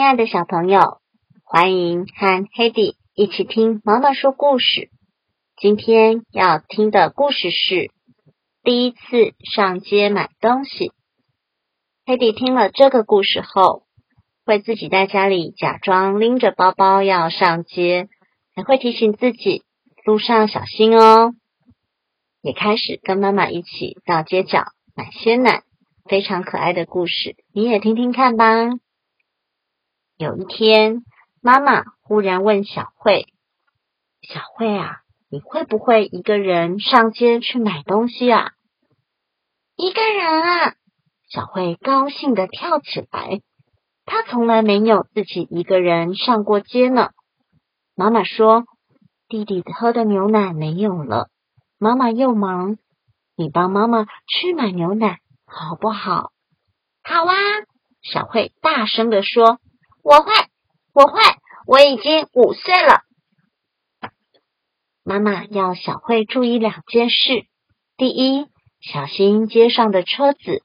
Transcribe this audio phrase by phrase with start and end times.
[0.00, 0.96] 亲爱的小朋友，
[1.44, 4.88] 欢迎和 Hedy 一起听妈妈说故事。
[5.58, 7.90] 今天要听的故事是
[8.62, 10.92] 第一次上街买东西。
[12.06, 13.82] Hedy 听了这个故事后，
[14.46, 18.08] 会自己在家里假装拎着包包要上街，
[18.56, 19.64] 还会提醒自己
[20.06, 21.34] 路上小心哦。
[22.40, 24.64] 也开始跟妈妈一起到街角
[24.96, 25.62] 买鲜奶，
[26.08, 28.46] 非常可爱的故事，你也听听看吧。
[30.20, 31.02] 有一天，
[31.40, 33.32] 妈妈忽然问小慧
[34.20, 34.98] ：“小慧啊，
[35.30, 38.52] 你会不会一个人上街去买东西啊
[39.76, 40.74] ？”“一个人啊！”
[41.26, 43.40] 小慧高兴的跳起来。
[44.04, 47.12] 她从来没有自己一个人上过街呢。
[47.96, 48.66] 妈妈说
[49.26, 51.30] ：“弟弟喝的牛奶没有了，
[51.78, 52.76] 妈妈又忙，
[53.36, 56.30] 你帮妈妈去买牛奶好不好
[57.02, 57.34] ？”“好啊！”
[58.04, 59.58] 小慧大声的说。
[60.02, 60.32] 我会，
[60.92, 61.20] 我会，
[61.66, 63.02] 我已经五岁了。
[65.02, 67.46] 妈妈要小慧注意两件事：
[67.96, 68.46] 第一，
[68.80, 70.62] 小心街上的车子；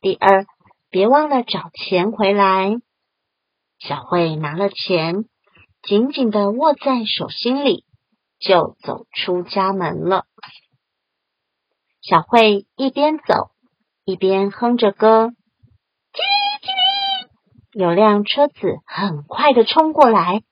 [0.00, 0.46] 第二，
[0.90, 2.76] 别忘了找钱回来。
[3.78, 5.24] 小慧拿了钱，
[5.82, 7.84] 紧紧的握在手心里，
[8.40, 10.26] 就走出家门了。
[12.00, 13.50] 小慧一边走，
[14.04, 15.32] 一边哼着歌。
[17.78, 20.42] 有辆车子很快的冲过来，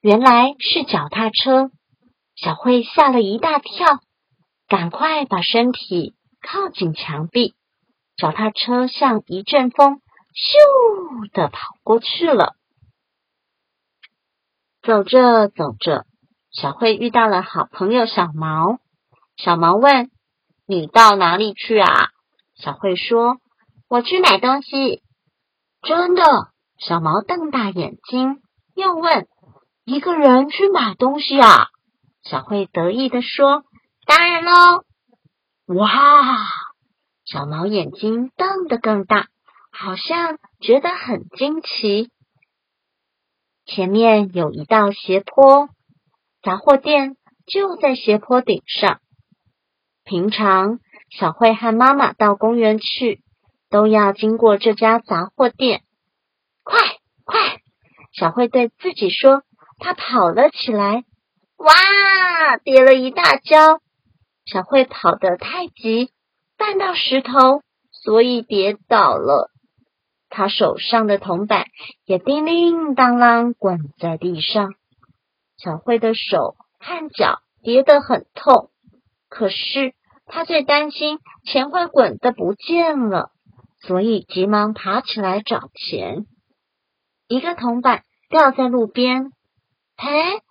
[0.00, 1.72] 原来是脚踏车。
[2.36, 3.98] 小慧吓了一大跳，
[4.68, 7.56] 赶快把身体靠近墙壁。
[8.16, 10.00] 脚踏车像一阵风，
[10.32, 12.54] 咻的跑过去了。
[14.80, 16.06] 走着走着，
[16.52, 18.78] 小慧遇到了好朋友小毛。
[19.36, 20.12] 小毛问
[20.64, 22.10] ：“你到哪里去啊？”
[22.54, 23.38] 小慧说
[23.90, 25.02] ：“我去买东西。”
[25.82, 26.22] 真的。
[26.78, 28.40] 小毛瞪大眼睛，
[28.74, 29.26] 又问
[29.84, 31.68] ：“一个人去买东西啊？”
[32.22, 33.64] 小慧得意的说
[34.06, 34.84] ：“当然喽！”
[35.74, 35.88] 哇！
[37.24, 39.26] 小毛眼睛瞪得更大，
[39.72, 42.10] 好像觉得很惊奇。
[43.66, 45.68] 前面有一道斜坡，
[46.42, 49.00] 杂货店就在斜坡顶上。
[50.04, 50.78] 平常
[51.10, 53.22] 小慧和妈妈到公园去，
[53.68, 55.82] 都要经过这家杂货店。
[58.18, 59.42] 小慧对自己说。
[59.80, 61.04] 她跑了起来，
[61.56, 63.80] 哇，跌了一大跤。
[64.44, 66.10] 小慧跑得太急，
[66.56, 67.62] 绊到石头，
[67.92, 69.52] 所以跌倒了。
[70.30, 71.66] 她手上的铜板
[72.04, 74.74] 也叮铃当啷滚在地上。
[75.56, 78.70] 小慧的手和脚跌得很痛，
[79.28, 79.94] 可是
[80.26, 83.30] 她最担心钱会滚的不见了，
[83.80, 86.26] 所以急忙爬起来找钱。
[87.28, 89.32] 一个铜板掉在路边，
[89.96, 90.42] 嘿，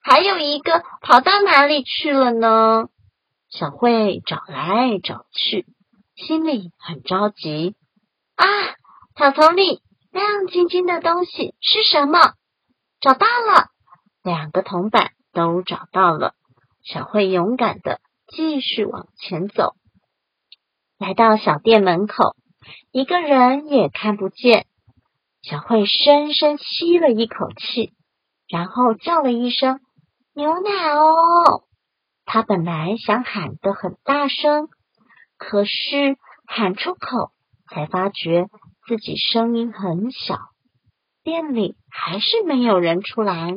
[0.00, 2.88] 还有一个跑到哪里去了呢？
[3.50, 5.66] 小慧找来找去，
[6.14, 7.74] 心里很着急。
[8.36, 8.46] 啊，
[9.16, 12.32] 草丛里亮晶晶的东西是什么？
[13.00, 13.68] 找到了，
[14.22, 16.34] 两个铜板都找到了。
[16.82, 19.74] 小慧勇敢的继续往前走，
[20.98, 22.34] 来到小店门口，
[22.92, 24.66] 一个人也看不见。
[25.48, 27.92] 小慧深深吸了一口气，
[28.48, 29.78] 然后叫了一声
[30.34, 31.62] “牛奶哦”。
[32.26, 34.66] 她本来想喊得很大声，
[35.38, 36.16] 可是
[36.48, 37.30] 喊出口
[37.70, 38.48] 才发觉
[38.88, 40.36] 自己声音很小，
[41.22, 43.54] 店里还是没有人出来。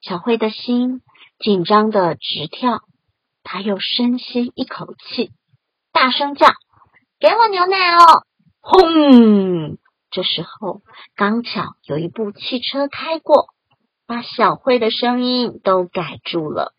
[0.00, 1.02] 小慧的心
[1.38, 2.80] 紧张的直跳，
[3.44, 5.30] 她又深吸一口气，
[5.92, 6.48] 大声叫
[7.20, 8.26] ：“给我牛奶哦！”
[8.60, 9.78] 轰！
[10.16, 10.80] 这时候，
[11.14, 13.48] 刚巧有一部汽车开过，
[14.06, 16.72] 把小慧的声音都盖住了。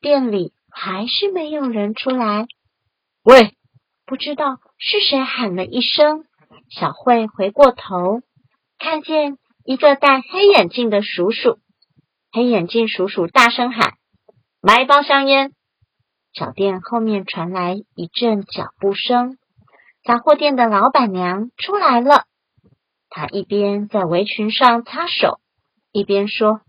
[0.00, 2.46] 店里还是没有人出来。
[3.22, 3.54] 喂，
[4.06, 6.24] 不知道是谁喊了一声。
[6.70, 8.22] 小慧回过头，
[8.78, 11.58] 看见一个戴黑眼镜的叔叔。
[12.32, 13.92] 黑眼镜叔叔大声喊
[14.62, 15.52] ：“买一包香烟！”
[16.32, 19.36] 小店后面传来一阵脚步声，
[20.02, 22.24] 杂货店的老板娘出来了。
[23.10, 25.40] 他一边在围裙上擦手，
[25.92, 26.60] 一边说：“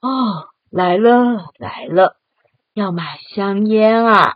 [0.00, 2.16] 哦，来了来了，
[2.74, 4.34] 要买香烟啊！”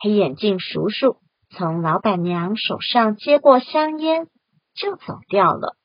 [0.00, 1.18] 黑眼镜叔叔
[1.50, 4.28] 从老板娘手上接过香烟，
[4.74, 5.76] 就走掉了。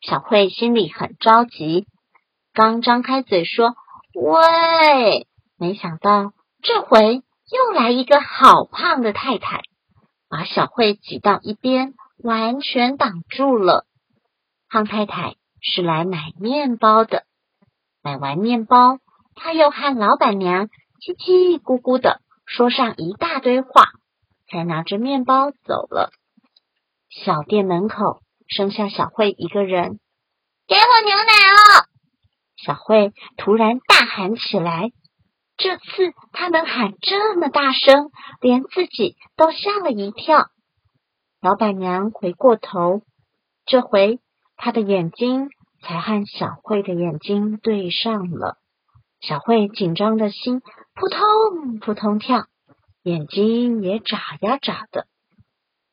[0.00, 1.86] 小慧心里很着急，
[2.54, 3.74] 刚张开嘴说
[4.14, 5.26] “喂”，
[5.58, 6.32] 没想到
[6.62, 7.22] 这回
[7.52, 9.60] 又来一个好胖的太太，
[10.28, 11.94] 把小慧挤到一边。
[12.22, 13.86] 完全挡住了。
[14.68, 17.24] 胖太太是来买面包的，
[18.02, 18.98] 买完面包，
[19.34, 20.66] 她又和老板娘
[21.00, 23.84] 叽叽咕咕的说上一大堆话，
[24.50, 26.10] 才拿着面包走了。
[27.08, 30.00] 小店门口剩下小慧一个人，
[30.66, 31.86] 给我牛奶哦！
[32.56, 34.90] 小慧突然大喊起来。
[35.56, 35.84] 这次
[36.32, 38.10] 她能喊这么大声，
[38.40, 40.48] 连自己都吓了一跳。
[41.46, 43.02] 老板娘回过头，
[43.66, 44.18] 这回
[44.56, 45.48] 她的眼睛
[45.80, 48.56] 才和小慧的眼睛对上了。
[49.20, 52.46] 小慧紧张的心扑通扑通跳，
[53.04, 55.06] 眼睛也眨呀眨的。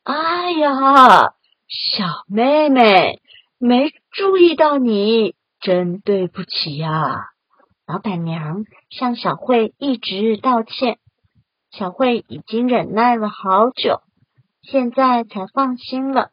[0.02, 1.36] 哎呀，
[1.68, 3.22] 小妹妹，
[3.60, 7.28] 没注意到你，真对不起呀！
[7.86, 10.98] 老板娘向小慧一直道歉，
[11.70, 14.02] 小慧已经忍耐了好久，
[14.64, 16.32] 现在才放心了。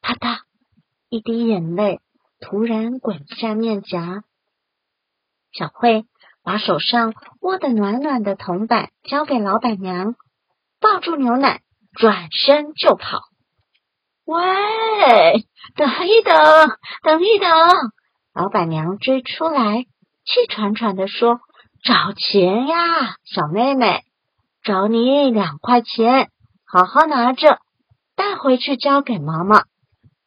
[0.00, 0.38] 啪嗒，
[1.08, 2.00] 一滴眼泪
[2.40, 4.24] 突然滚下面颊。
[5.52, 6.04] 小慧
[6.42, 10.14] 把手上握的暖暖的铜板交给老板娘，
[10.80, 11.60] 抱住牛奶，
[11.92, 13.20] 转身就跑。
[14.24, 16.34] 喂，等一等，
[17.02, 17.50] 等一等！
[18.34, 19.84] 老板娘追出来。
[20.24, 21.40] 气喘喘的说
[21.82, 24.04] ：“找钱呀，小妹妹，
[24.62, 26.30] 找你两块钱，
[26.70, 27.60] 好好拿着，
[28.14, 29.64] 带回去交给妈妈。”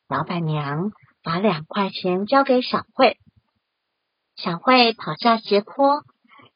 [0.09, 0.91] 老板娘
[1.23, 3.17] 把两块钱交给小慧，
[4.35, 6.03] 小慧跑下斜坡，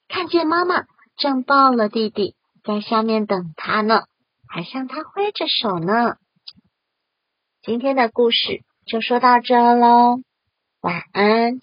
[0.07, 0.85] 看见妈妈
[1.15, 4.05] 正抱了弟弟在下面等她呢，
[4.47, 6.15] 还向他挥着手呢。
[7.61, 10.17] 今天的故事就说到这喽，
[10.81, 11.59] 晚安。